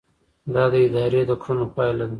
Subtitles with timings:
[0.53, 2.09] دا د ادارې د کړنو پایله ده.